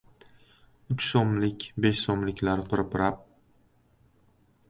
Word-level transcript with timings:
Uch 0.93 1.03
so‘mlik, 1.09 1.67
besh 1.85 2.01
so‘mliklar 2.07 2.65
pirpirab 2.71 3.21